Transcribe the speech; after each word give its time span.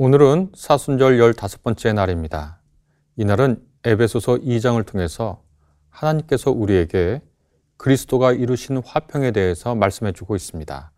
오늘은 0.00 0.52
사순절 0.54 1.18
15번째 1.18 1.92
날입니다. 1.92 2.60
이날은 3.16 3.60
에베소서 3.82 4.34
2장을 4.34 4.86
통해서 4.86 5.42
하나님께서 5.90 6.52
우리에게 6.52 7.20
그리스도가 7.78 8.30
이루신 8.30 8.80
화평에 8.86 9.32
대해서 9.32 9.74
말씀해 9.74 10.12
주고 10.12 10.36
있습니다. 10.36 10.92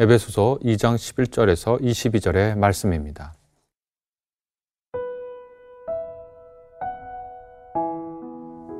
에베소서 0.00 0.58
2장 0.62 0.96
11절에서 0.96 1.80
22절의 1.80 2.58
말씀입니다. 2.58 3.32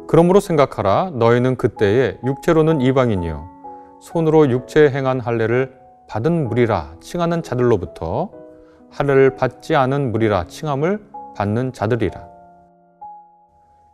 그러므로 0.06 0.40
생각하라 0.40 1.12
너희는 1.14 1.56
그때에 1.56 2.18
육체로는 2.26 2.82
이방인이요 2.82 3.48
손으로 4.02 4.50
육체에 4.50 4.90
행한 4.90 5.18
할례를 5.18 5.80
받은 6.10 6.46
무리라 6.46 6.94
칭하는 7.00 7.42
자들로부터 7.42 8.39
할례를 8.90 9.36
받지 9.36 9.76
않은 9.76 10.12
무리라 10.12 10.46
칭함을 10.46 11.10
받는 11.36 11.72
자들이라. 11.72 12.28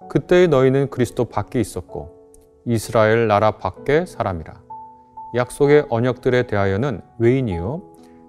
그때의 0.09 0.49
너희는 0.49 0.91
그리스도 0.91 1.27
밖에 1.27 1.61
있었고 1.61 2.17
이스라엘 2.65 3.27
나라 3.29 3.53
밖에 3.53 4.07
사람이라. 4.07 4.55
약속의 5.35 5.87
언약들에 5.91 6.45
대하여는 6.45 7.03
외인이요 7.19 7.83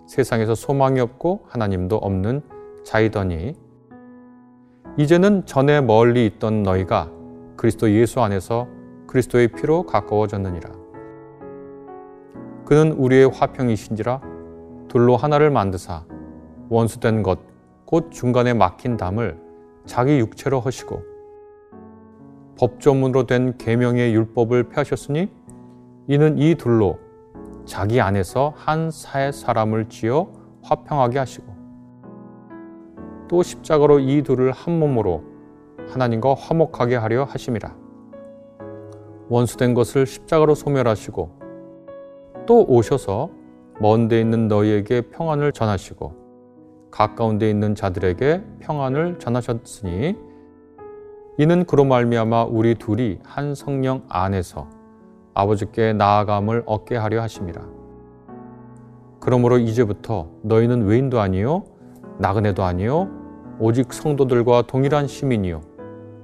세상에서 0.07 0.55
소망이 0.55 0.99
없고 0.99 1.45
하나님도 1.47 1.97
없는 1.97 2.41
자이더니 2.83 3.55
이제는 4.97 5.45
전에 5.45 5.81
멀리 5.81 6.25
있던 6.25 6.63
너희가 6.63 7.11
그리스도 7.55 7.91
예수 7.91 8.21
안에서 8.21 8.67
그리스도의 9.07 9.49
피로 9.49 9.85
가까워졌느니라. 9.85 10.71
그는 12.65 12.91
우리의 12.91 13.29
화평이신지라 13.29 14.21
둘로 14.89 15.15
하나를 15.15 15.49
만드사 15.51 16.03
원수된 16.69 17.23
것, 17.23 17.39
곧 17.85 18.11
중간에 18.11 18.53
막힌 18.53 18.97
담을 18.97 19.39
자기 19.85 20.19
육체로 20.19 20.59
허시고 20.59 21.01
법조문으로 22.59 23.25
된 23.25 23.57
계명의 23.57 24.13
율법을 24.13 24.69
펴셨으니 24.69 25.29
이는 26.07 26.37
이 26.37 26.55
둘로 26.55 26.99
자기 27.65 28.01
안에서 28.01 28.53
한 28.55 28.89
사의 28.91 29.31
사람을 29.31 29.89
지어 29.89 30.31
화평하게 30.63 31.19
하시고 31.19 31.45
또 33.27 33.43
십자가로 33.43 33.99
이 33.99 34.23
둘을 34.23 34.51
한 34.51 34.79
몸으로 34.79 35.23
하나님과 35.89 36.33
화목하게 36.33 36.95
하려 36.95 37.25
하심이라. 37.25 37.75
원수된 39.29 39.73
것을 39.73 40.05
십자가로 40.05 40.55
소멸하시고 40.55 41.37
또 42.45 42.65
오셔서 42.65 43.29
먼데 43.79 44.19
있는 44.19 44.47
너희에게 44.47 45.01
평안을 45.09 45.51
전하시고 45.51 46.26
가까운 46.91 47.37
데 47.37 47.49
있는 47.49 47.75
자들에게 47.75 48.43
평안을 48.59 49.19
전하셨으니 49.19 50.15
이는 51.37 51.65
그로 51.65 51.85
말미암아 51.85 52.45
우리 52.45 52.75
둘이 52.75 53.19
한 53.23 53.53
성령 53.53 54.03
안에서 54.09 54.67
아버지께 55.33 55.93
나아감을 55.93 56.63
얻게 56.65 56.95
하려 56.95 57.21
하심이라. 57.21 57.61
그러므로 59.19 59.59
이제부터 59.59 60.29
너희는 60.41 60.85
외인도 60.85 61.19
아니요 61.19 61.65
나그네도 62.17 62.63
아니요 62.63 63.09
오직 63.59 63.93
성도들과 63.93 64.63
동일한 64.63 65.07
시민이요 65.07 65.61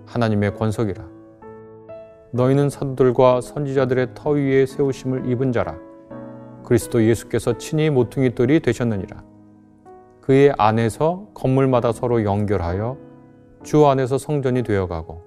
하나님의 0.06 0.56
권석이라. 0.56 1.14
너희는 2.31 2.72
사도들과 2.72 3.41
선지자들의 3.41 4.16
터 4.16 4.31
위에 4.31 4.66
세우심을 4.66 5.30
입은 5.30 5.52
자라. 5.52 5.75
그리스도 6.64 7.03
예수께서 7.03 7.58
친히 7.59 7.91
모퉁이 7.91 8.34
돌이 8.34 8.59
되셨느니라. 8.61 9.33
그의 10.23 10.53
안에서 10.57 11.27
건물마다 11.33 11.91
서로 11.91 12.23
연결하여 12.23 12.97
주 13.61 13.85
안에서 13.88 14.17
성전이 14.17 14.63
되어가고 14.63 15.21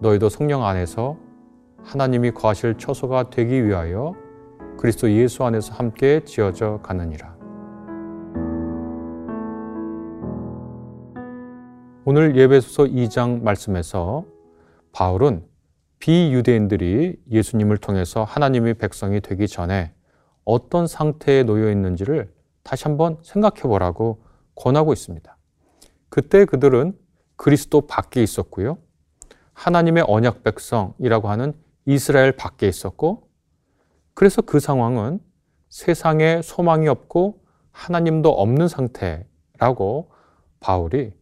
너희도 0.00 0.28
성령 0.28 0.62
안에서 0.66 1.16
하나님이 1.82 2.32
거하실 2.32 2.76
처소가 2.76 3.30
되기 3.30 3.66
위하여 3.66 4.12
그리스도 4.76 5.10
예수 5.10 5.44
안에서 5.44 5.72
함께 5.72 6.22
지어져 6.24 6.80
가느니라. 6.82 7.34
오늘 12.04 12.36
예배소서 12.36 12.84
2장 12.84 13.42
말씀에서 13.42 14.26
바울은 14.92 15.46
비유대인들이 15.98 17.16
예수님을 17.30 17.78
통해서 17.78 18.22
하나님의 18.24 18.74
백성이 18.74 19.22
되기 19.22 19.48
전에 19.48 19.94
어떤 20.44 20.86
상태에 20.86 21.44
놓여 21.44 21.70
있는지를 21.70 22.30
다시 22.62 22.84
한번 22.84 23.18
생각해 23.22 23.62
보라고 23.62 24.22
권하고 24.54 24.92
있습니다. 24.92 25.36
그때 26.08 26.44
그들은 26.44 26.96
그리스도 27.36 27.86
밖에 27.86 28.22
있었고요. 28.22 28.78
하나님의 29.54 30.04
언약 30.06 30.42
백성이라고 30.42 31.28
하는 31.28 31.54
이스라엘 31.86 32.32
밖에 32.32 32.68
있었고, 32.68 33.28
그래서 34.14 34.42
그 34.42 34.60
상황은 34.60 35.20
세상에 35.68 36.42
소망이 36.42 36.86
없고 36.88 37.42
하나님도 37.70 38.30
없는 38.30 38.68
상태라고 38.68 40.12
바울이 40.60 41.12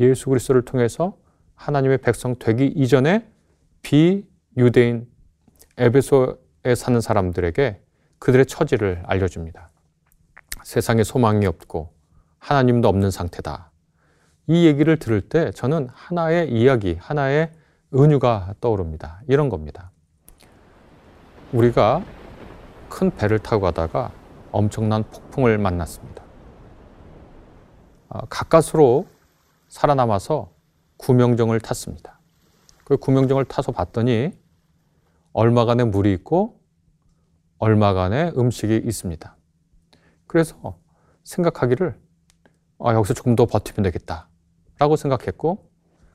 예수 0.00 0.28
그리스도를 0.28 0.64
통해서 0.64 1.16
하나님의 1.54 1.98
백성 1.98 2.36
되기 2.38 2.66
이전에 2.66 3.26
비유대인 3.82 5.08
에베소에 5.78 6.74
사는 6.74 7.00
사람들에게 7.00 7.80
그들의 8.18 8.46
처지를 8.46 9.02
알려줍니다. 9.06 9.69
세상에 10.70 11.02
소망이 11.02 11.46
없고 11.46 11.92
하나님도 12.38 12.86
없는 12.86 13.10
상태다. 13.10 13.72
이 14.46 14.66
얘기를 14.66 15.00
들을 15.00 15.20
때 15.20 15.50
저는 15.50 15.88
하나의 15.92 16.52
이야기, 16.52 16.94
하나의 16.94 17.50
은유가 17.92 18.54
떠오릅니다. 18.60 19.20
이런 19.26 19.48
겁니다. 19.48 19.90
우리가 21.52 22.04
큰 22.88 23.10
배를 23.10 23.40
타고 23.40 23.62
가다가 23.62 24.12
엄청난 24.52 25.02
폭풍을 25.02 25.58
만났습니다. 25.58 26.22
아, 28.08 28.20
가까스로 28.30 29.08
살아남아서 29.66 30.52
구명정을 30.98 31.58
탔습니다. 31.58 32.20
그 32.84 32.96
구명정을 32.96 33.44
타서 33.46 33.72
봤더니 33.72 34.30
얼마간의 35.32 35.86
물이 35.86 36.12
있고 36.12 36.60
얼마간의 37.58 38.34
음식이 38.38 38.82
있습니다. 38.84 39.36
그래서 40.30 40.78
생각하기를 41.24 41.98
아, 42.78 42.94
여기서 42.94 43.14
조금 43.14 43.34
더 43.34 43.46
버티면 43.46 43.82
되겠다. 43.82 44.28
라고 44.78 44.94
생각했고 44.94 45.68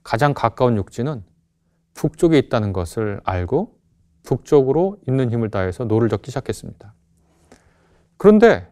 가장 0.03 0.34
가까운 0.34 0.78
육지는 0.78 1.22
북쪽에 1.96 2.38
있다는 2.38 2.72
것을 2.72 3.20
알고 3.26 3.78
북쪽으로 4.24 5.00
있는 5.06 5.31
힘을 5.31 5.50
다해서 5.50 5.84
노를 5.84 6.08
젓기 6.08 6.31
시작했습니다. 6.31 6.94
그런데 8.16 8.72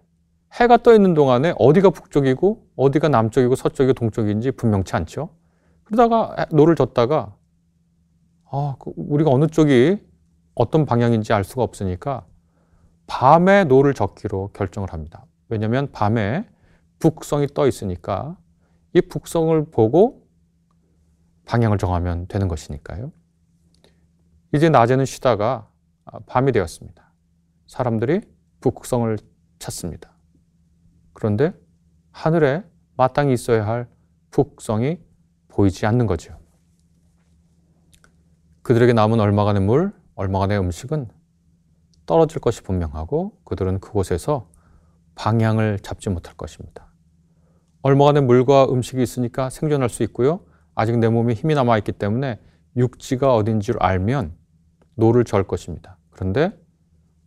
해가 0.53 0.77
떠 0.77 0.93
있는 0.93 1.13
동안에 1.13 1.55
어디가 1.59 1.89
북쪽이고 1.89 2.65
어디가 2.77 3.09
남쪽이고 3.09 3.55
서쪽이고 3.55 3.95
동쪽인지 3.95 4.51
분명치 4.51 4.95
않죠. 4.95 5.27
그러다가 5.83 6.45
노를 6.51 6.77
젓다가 6.77 7.35
아, 8.49 8.75
그 8.79 8.93
우리가 8.95 9.29
어느 9.29 9.47
쪽이 9.47 10.01
어떤 10.55 10.85
방향인지 10.85 11.33
알 11.33 11.43
수가 11.43 11.63
없으니까 11.63 12.25
밤에 13.07 13.65
노를 13.65 13.93
젓기로 13.93 14.51
결정을 14.53 14.93
합니다. 14.93 15.25
왜냐하면 15.53 15.91
밤에 15.91 16.49
북성이 16.97 17.45
떠 17.47 17.67
있으니까 17.67 18.35
이 18.93 19.01
북성을 19.01 19.69
보고 19.69 20.27
방향을 21.45 21.77
정하면 21.77 22.27
되는 22.27 22.47
것이니까요. 22.47 23.11
이제 24.53 24.69
낮에는 24.69 25.05
쉬다가 25.05 25.69
밤이 26.25 26.51
되었습니다. 26.51 27.13
사람들이 27.67 28.21
북성을 28.61 29.15
찾습니다. 29.59 30.11
그런데 31.13 31.53
하늘에 32.11 32.63
마땅히 32.95 33.33
있어야 33.33 33.67
할 33.67 33.87
북성이 34.31 34.99
보이지 35.49 35.85
않는 35.85 36.07
거죠. 36.07 36.35
그들에게 38.63 38.93
남은 38.93 39.19
얼마간의 39.19 39.61
물, 39.61 39.93
얼마간의 40.15 40.57
음식은 40.59 41.09
떨어질 42.07 42.41
것이 42.41 42.63
분명하고 42.63 43.37
그들은 43.43 43.79
그곳에서 43.79 44.47
방향을 45.15 45.79
잡지 45.79 46.09
못할 46.09 46.35
것입니다. 46.35 46.91
얼마간의 47.81 48.23
물과 48.23 48.65
음식이 48.69 49.01
있으니까 49.01 49.49
생존할 49.49 49.89
수 49.89 50.03
있고요. 50.03 50.45
아직 50.75 50.97
내 50.97 51.09
몸에 51.09 51.33
힘이 51.33 51.53
남아 51.55 51.77
있기 51.79 51.91
때문에 51.91 52.39
육지가 52.75 53.35
어딘지를 53.35 53.81
알면 53.83 54.35
노를 54.95 55.23
저을 55.23 55.43
것입니다. 55.43 55.97
그런데 56.09 56.57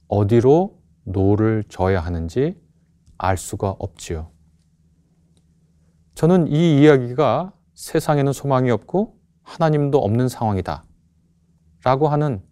어디로 0.09 0.81
노를 1.05 1.65
저어야 1.69 2.01
하는지 2.01 2.61
알 3.19 3.37
수가 3.37 3.71
없지요. 3.79 4.31
저는 6.15 6.49
이 6.49 6.81
이야기가 6.81 7.53
세상에는 7.75 8.33
소망이 8.33 8.71
없고 8.71 9.19
하나님도 9.43 9.99
없는 9.99 10.29
상황이다. 10.29 10.85
라고 11.85 12.09
하는 12.09 12.43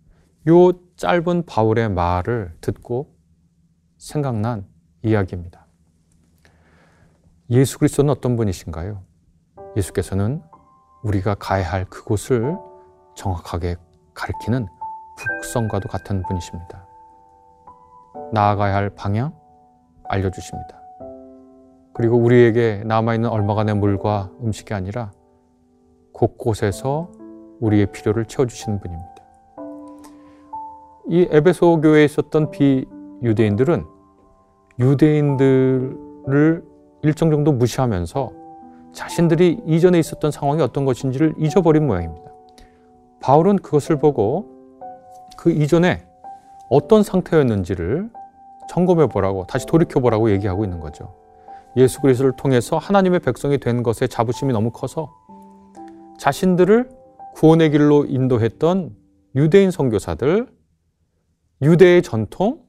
요 0.48 0.72
짧은 0.96 1.46
바울의 1.46 1.90
말을 1.90 2.56
듣고 2.60 3.16
생각난 3.96 4.66
이야기입니다. 5.04 5.66
예수 7.50 7.78
그리스도는 7.78 8.10
어떤 8.10 8.36
분이신가요? 8.36 9.02
예수께서는 9.76 10.42
우리가 11.02 11.34
가야 11.34 11.70
할 11.70 11.84
그곳을 11.84 12.56
정확하게 13.14 13.76
가리키는 14.14 14.66
북성과도 15.18 15.88
같은 15.88 16.22
분이십니다. 16.22 16.86
나아가야 18.32 18.74
할 18.74 18.90
방향 18.90 19.34
알려주십니다. 20.08 20.80
그리고 21.92 22.16
우리에게 22.16 22.82
남아있는 22.86 23.28
얼마간의 23.28 23.76
물과 23.76 24.30
음식이 24.42 24.72
아니라 24.72 25.12
곳곳에서 26.12 27.12
우리의 27.60 27.86
필요를 27.92 28.24
채워주시는 28.24 28.80
분입니다. 28.80 29.14
이 31.08 31.28
에베소 31.30 31.80
교회에 31.82 32.04
있었던 32.06 32.50
비유대인들은 32.50 33.94
유대인들을 34.78 36.64
일정 37.02 37.30
정도 37.30 37.52
무시하면서 37.52 38.32
자신들이 38.92 39.60
이전에 39.66 39.98
있었던 39.98 40.30
상황이 40.30 40.62
어떤 40.62 40.84
것인지를 40.84 41.34
잊어버린 41.38 41.86
모양입니다. 41.86 42.30
바울은 43.20 43.56
그것을 43.56 43.98
보고 43.98 44.48
그 45.36 45.50
이전에 45.50 46.06
어떤 46.70 47.02
상태였는지를 47.02 48.10
점검해 48.68 49.08
보라고 49.08 49.46
다시 49.46 49.66
돌이켜 49.66 50.00
보라고 50.00 50.30
얘기하고 50.30 50.64
있는 50.64 50.80
거죠. 50.80 51.14
예수 51.76 52.00
그리스도를 52.00 52.32
통해서 52.36 52.78
하나님의 52.78 53.20
백성이 53.20 53.58
된 53.58 53.82
것에 53.82 54.06
자부심이 54.06 54.52
너무 54.52 54.70
커서 54.70 55.12
자신들을 56.18 56.88
구원의 57.34 57.70
길로 57.70 58.04
인도했던 58.04 58.94
유대인 59.34 59.70
선교사들, 59.70 60.46
유대의 61.62 62.02
전통, 62.02 62.60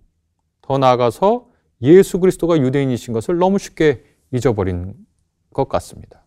더 0.62 0.80
나아가서 0.80 1.46
예수 1.86 2.20
그리스도가 2.20 2.58
유대인이신 2.58 3.14
것을 3.14 3.38
너무 3.38 3.60
쉽게 3.60 4.04
잊어버린 4.32 4.94
것 5.54 5.70
같습니다. 5.70 6.24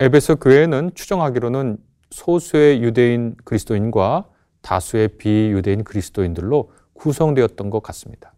에베소 0.00 0.36
교회는 0.36 0.92
추정하기로는 0.94 1.78
소수의 2.10 2.82
유대인 2.82 3.36
그리스도인과 3.44 4.28
다수의 4.62 5.08
비유대인 5.16 5.84
그리스도인들로 5.84 6.72
구성되었던 6.94 7.70
것 7.70 7.82
같습니다. 7.82 8.34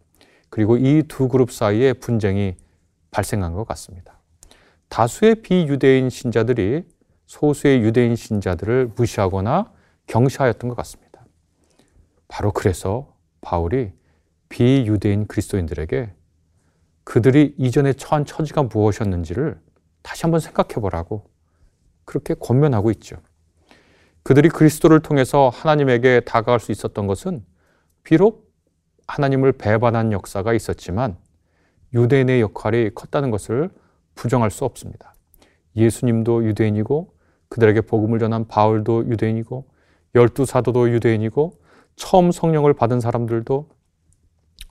그리고 0.49 0.77
이 0.77 1.03
두 1.07 1.27
그룹 1.27 1.51
사이에 1.51 1.93
분쟁이 1.93 2.55
발생한 3.11 3.53
것 3.53 3.65
같습니다. 3.69 4.19
다수의 4.89 5.35
비유대인 5.35 6.09
신자들이 6.09 6.83
소수의 7.25 7.81
유대인 7.81 8.15
신자들을 8.15 8.91
무시하거나 8.95 9.71
경시하였던 10.07 10.69
것 10.69 10.75
같습니다. 10.75 11.25
바로 12.27 12.51
그래서 12.51 13.15
바울이 13.41 13.91
비유대인 14.53 15.25
그리스도인들에게 15.25 16.13
그들이 17.03 17.55
이전에 17.57 17.93
처한 17.93 18.23
처지가 18.23 18.63
무엇이었는지를 18.63 19.59
다시 20.03 20.21
한번 20.21 20.39
생각해 20.39 20.75
보라고 20.75 21.27
그렇게 22.05 22.35
권면하고 22.35 22.91
있죠. 22.91 23.15
그들이 24.21 24.49
그리스도를 24.49 24.99
통해서 24.99 25.49
하나님에게 25.49 26.19
다가갈 26.19 26.59
수 26.59 26.71
있었던 26.71 27.07
것은 27.07 27.43
비록 28.03 28.53
하나님을 29.07 29.53
배반한 29.53 30.11
역사가 30.11 30.53
있었지만 30.53 31.17
유대인의 31.95 32.39
역할이 32.41 32.91
컸다는 32.93 33.31
것을 33.31 33.71
부정할 34.13 34.51
수 34.51 34.65
없습니다. 34.65 35.15
예수님도 35.75 36.45
유대인이고 36.45 37.11
그들에게 37.49 37.81
복음을 37.81 38.19
전한 38.19 38.47
바울도 38.47 39.07
유대인이고 39.07 39.65
열두 40.13 40.45
사도도 40.45 40.91
유대인이고 40.91 41.59
처음 41.95 42.31
성령을 42.31 42.73
받은 42.75 42.99
사람들도 42.99 43.72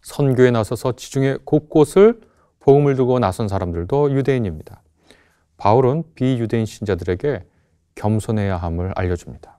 선교에 0.03 0.51
나서서 0.51 0.93
지중해 0.93 1.39
곳곳을 1.45 2.21
복음을 2.61 2.95
두고 2.97 3.19
나선 3.19 3.49
사람들도 3.49 4.13
유대인입니다. 4.13 4.83
바울은 5.57 6.05
비유대인 6.15 6.67
신자들에게 6.67 7.45
겸손해야 7.95 8.57
함을 8.57 8.93
알려줍니다. 8.97 9.59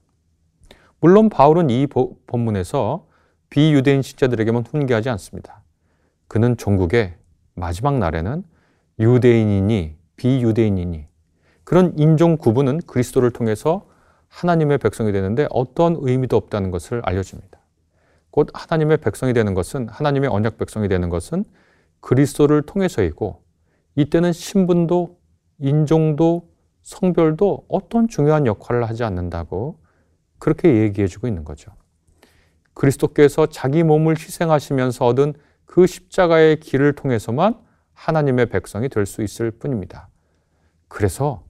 물론 0.99 1.29
바울은 1.29 1.69
이 1.69 1.87
본문에서 2.27 3.07
비유대인 3.49 4.01
신자들에게만 4.01 4.65
훈계하지 4.65 5.09
않습니다. 5.09 5.61
그는 6.27 6.57
종국의 6.57 7.15
마지막 7.53 7.97
날에는 7.99 8.43
유대인이니 8.99 9.95
비유대인이니 10.15 11.05
그런 11.63 11.93
인종 11.97 12.37
구분은 12.37 12.81
그리스도를 12.87 13.31
통해서 13.31 13.85
하나님의 14.27 14.79
백성이 14.79 15.11
되는데 15.11 15.47
어떤 15.51 15.95
의미도 15.99 16.35
없다는 16.35 16.71
것을 16.71 17.01
알려줍니다. 17.03 17.59
곧 18.33 18.47
하나님의 18.51 18.97
백성이 18.97 19.31
되는 19.31 19.53
것은 19.53 19.87
하나님의 19.89 20.27
언약 20.27 20.57
백성이 20.57 20.87
되는 20.87 21.09
것은 21.09 21.45
그리스도를 21.99 22.63
통해서이고 22.63 23.43
이때는 23.95 24.33
신분도 24.33 25.19
인종도 25.59 26.49
성별도 26.81 27.63
어떤 27.67 28.07
중요한 28.07 28.47
역할을 28.47 28.89
하지 28.89 29.03
않는다고 29.03 29.77
그렇게 30.39 30.77
얘기해 30.77 31.05
주고 31.05 31.27
있는 31.27 31.43
거죠. 31.43 31.73
그리스도께서 32.73 33.45
자기 33.45 33.83
몸을 33.83 34.15
희생하시면서 34.17 35.05
얻은 35.05 35.35
그 35.65 35.85
십자가의 35.85 36.59
길을 36.59 36.93
통해서만 36.93 37.61
하나님의 37.93 38.47
백성이 38.47 38.89
될 38.89 39.05
수 39.05 39.21
있을 39.21 39.51
뿐입니다. 39.51 40.09
그래서 40.87 41.45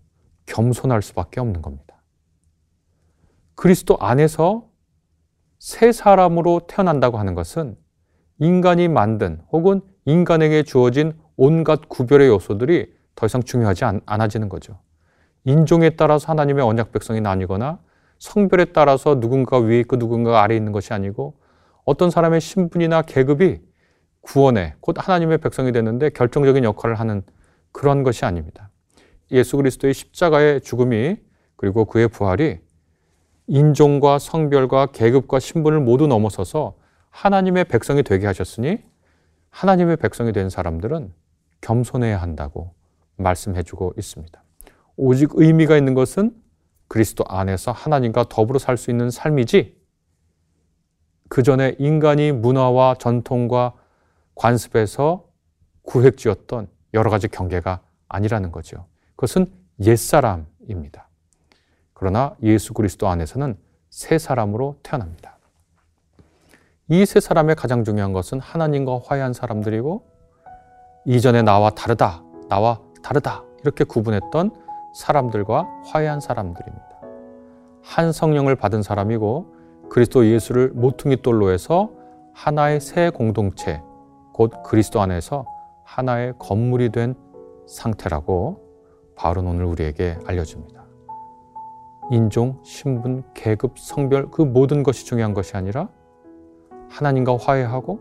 겸손할 0.47 1.01
수밖에 1.01 1.39
없는 1.39 1.61
겁니다. 1.61 2.03
그리스도 3.55 3.95
안에서 4.01 4.72
새 5.63 5.93
사람으로 5.93 6.63
태어난다고 6.67 7.17
하는 7.17 7.35
것은 7.35 7.77
인간이 8.37 8.89
만든 8.89 9.39
혹은 9.49 9.79
인간에게 10.03 10.63
주어진 10.63 11.13
온갖 11.37 11.87
구별의 11.87 12.27
요소들이 12.27 12.93
더 13.15 13.27
이상 13.27 13.41
중요하지 13.41 13.85
않, 13.85 14.01
아지는 14.05 14.49
거죠. 14.49 14.77
인종에 15.45 15.91
따라서 15.91 16.27
하나님의 16.27 16.65
언약 16.65 16.91
백성이 16.91 17.21
나뉘거나 17.21 17.79
성별에 18.19 18.65
따라서 18.73 19.21
누군가 19.21 19.57
위에 19.57 19.79
있고 19.79 19.95
누군가 19.95 20.43
아래에 20.43 20.57
있는 20.57 20.73
것이 20.73 20.91
아니고 20.91 21.35
어떤 21.85 22.09
사람의 22.09 22.41
신분이나 22.41 23.03
계급이 23.03 23.61
구원에 24.19 24.75
곧 24.81 24.97
하나님의 24.99 25.37
백성이 25.37 25.71
되는데 25.71 26.09
결정적인 26.09 26.65
역할을 26.65 26.99
하는 26.99 27.23
그런 27.71 28.03
것이 28.03 28.25
아닙니다. 28.25 28.69
예수 29.31 29.55
그리스도의 29.55 29.93
십자가의 29.93 30.59
죽음이 30.59 31.15
그리고 31.55 31.85
그의 31.85 32.09
부활이 32.09 32.59
인종과 33.47 34.19
성별과 34.19 34.87
계급과 34.87 35.39
신분을 35.39 35.79
모두 35.79 36.07
넘어서서 36.07 36.75
하나님의 37.09 37.65
백성이 37.65 38.03
되게 38.03 38.25
하셨으니 38.25 38.79
하나님의 39.49 39.97
백성이 39.97 40.31
된 40.31 40.49
사람들은 40.49 41.13
겸손해야 41.61 42.21
한다고 42.21 42.73
말씀해 43.17 43.63
주고 43.63 43.93
있습니다. 43.97 44.43
오직 44.95 45.29
의미가 45.33 45.77
있는 45.77 45.93
것은 45.93 46.35
그리스도 46.87 47.23
안에서 47.27 47.71
하나님과 47.71 48.25
더불어 48.29 48.59
살 48.59 48.77
수 48.77 48.91
있는 48.91 49.09
삶이지 49.09 49.75
그 51.29 51.41
전에 51.41 51.75
인간이 51.79 52.31
문화와 52.31 52.95
전통과 52.99 53.73
관습에서 54.35 55.25
구획지었던 55.83 56.67
여러 56.93 57.09
가지 57.09 57.27
경계가 57.27 57.81
아니라는 58.07 58.51
거죠. 58.51 58.85
그것은 59.15 59.51
옛사람입니다. 59.81 61.09
그러나 62.03 62.35
예수 62.43 62.73
그리스도 62.73 63.07
안에서는 63.07 63.55
새 63.89 64.17
사람으로 64.17 64.75
태어납니다. 64.83 65.37
이새 66.89 67.21
사람의 67.21 67.55
가장 67.55 67.85
중요한 67.85 68.11
것은 68.11 68.41
하나님과 68.41 68.99
화해한 69.05 69.31
사람들이고 69.31 70.03
이전에 71.05 71.43
나와 71.43 71.69
다르다, 71.69 72.21
나와 72.49 72.81
다르다 73.01 73.45
이렇게 73.61 73.85
구분했던 73.85 74.51
사람들과 74.95 75.65
화해한 75.85 76.19
사람들입니다. 76.19 76.89
한 77.81 78.11
성령을 78.11 78.57
받은 78.57 78.83
사람이고 78.83 79.55
그리스도 79.89 80.27
예수를 80.27 80.71
모퉁이 80.73 81.21
돌로 81.21 81.51
해서 81.51 81.89
하나의 82.33 82.81
새 82.81 83.11
공동체, 83.11 83.81
곧 84.33 84.61
그리스도 84.65 84.99
안에서 84.99 85.45
하나의 85.85 86.33
건물이 86.37 86.89
된 86.89 87.15
상태라고 87.65 88.59
바울은 89.15 89.47
오늘 89.47 89.63
우리에게 89.63 90.17
알려줍니다. 90.25 90.82
인종, 92.11 92.59
신분, 92.63 93.23
계급, 93.33 93.79
성별 93.79 94.29
그 94.29 94.41
모든 94.41 94.83
것이 94.83 95.05
중요한 95.05 95.33
것이 95.33 95.55
아니라 95.55 95.89
하나님과 96.89 97.37
화해하고 97.37 97.99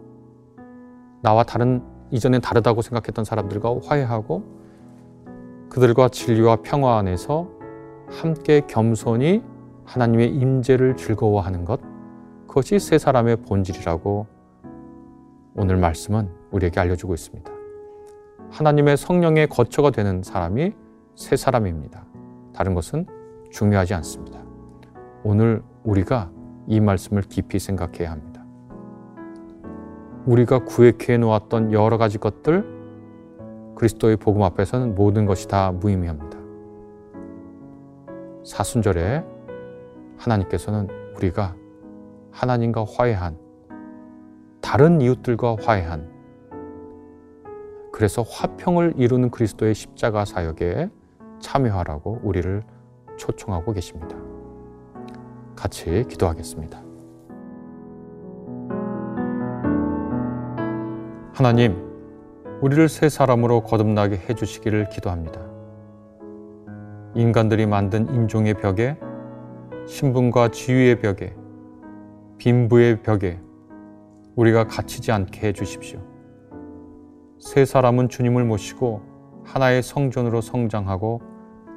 나와 1.22 1.44
다른 1.44 1.82
이전엔 2.10 2.40
다르다고 2.40 2.82
생각했던 2.82 3.24
사람들과 3.24 3.74
화해하고 3.84 4.42
그들과 5.70 6.08
진리와 6.08 6.56
평화 6.62 6.98
안에서 6.98 7.48
함께 8.10 8.60
겸손히 8.66 9.42
하나님의 9.84 10.34
임재를 10.34 10.96
즐거워하는 10.96 11.64
것 11.64 11.80
그것이 12.46 12.78
세 12.78 12.98
사람의 12.98 13.36
본질이라고 13.36 14.26
오늘 15.54 15.76
말씀은 15.76 16.28
우리에게 16.50 16.80
알려주고 16.80 17.14
있습니다. 17.14 17.50
하나님의 18.50 18.98
성령의 18.98 19.46
거처가 19.46 19.90
되는 19.90 20.22
사람이 20.22 20.72
세 21.14 21.36
사람입니다. 21.36 22.04
다른 22.52 22.74
것은 22.74 23.06
중요하지 23.52 23.94
않습니다. 23.94 24.40
오늘 25.22 25.62
우리가 25.84 26.30
이 26.66 26.80
말씀을 26.80 27.22
깊이 27.22 27.58
생각해야 27.58 28.10
합니다. 28.10 28.44
우리가 30.26 30.64
구획해 30.64 31.18
놓았던 31.18 31.72
여러 31.72 31.98
가지 31.98 32.18
것들 32.18 32.64
그리스도의 33.76 34.16
복음 34.16 34.42
앞에서는 34.42 34.94
모든 34.94 35.26
것이 35.26 35.48
다 35.48 35.72
무의미합니다. 35.72 36.38
사순절에 38.44 39.24
하나님께서는 40.16 40.88
우리가 41.16 41.54
하나님과 42.30 42.84
화해한 42.84 43.36
다른 44.60 45.00
이웃들과 45.00 45.56
화해한 45.60 46.10
그래서 47.92 48.22
화평을 48.22 48.94
이루는 48.96 49.30
그리스도의 49.30 49.74
십자가 49.74 50.24
사역에 50.24 50.88
참여하라고 51.40 52.20
우리를 52.22 52.62
초청하고 53.16 53.72
계십니다. 53.72 54.16
같이 55.56 56.04
기도하겠습니다. 56.08 56.82
하나님, 61.34 61.76
우리를 62.60 62.88
새 62.88 63.08
사람으로 63.08 63.62
거듭나게 63.62 64.16
해주시기를 64.28 64.88
기도합니다. 64.90 65.40
인간들이 67.14 67.66
만든 67.66 68.08
인종의 68.08 68.54
벽에, 68.54 68.98
신분과 69.86 70.48
지위의 70.48 71.00
벽에, 71.00 71.34
빈부의 72.38 73.02
벽에 73.02 73.40
우리가 74.36 74.66
갇히지 74.66 75.12
않게 75.12 75.48
해주십시오. 75.48 76.00
새 77.38 77.64
사람은 77.64 78.08
주님을 78.08 78.44
모시고 78.44 79.02
하나의 79.44 79.82
성전으로 79.82 80.40
성장하고 80.40 81.20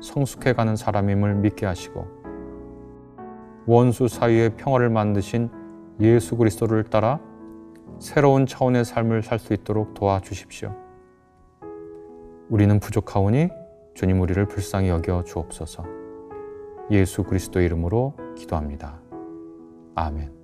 성숙해가는 0.05 0.75
사람임을 0.75 1.35
믿게 1.35 1.65
하시고 1.65 2.07
원수 3.65 4.07
사이의 4.07 4.55
평화를 4.55 4.89
만드신 4.89 5.49
예수 5.99 6.37
그리스도를 6.37 6.83
따라 6.83 7.19
새로운 7.99 8.45
차원의 8.45 8.85
삶을 8.85 9.23
살 9.23 9.39
수 9.39 9.53
있도록 9.53 9.93
도와주십시오. 9.93 10.75
우리는 12.49 12.79
부족하오니 12.79 13.49
주님 13.95 14.21
우리를 14.21 14.45
불쌍히 14.47 14.89
여겨 14.89 15.23
주옵소서. 15.23 15.85
예수 16.91 17.23
그리스도 17.23 17.59
이름으로 17.61 18.13
기도합니다. 18.35 18.99
아멘. 19.95 20.34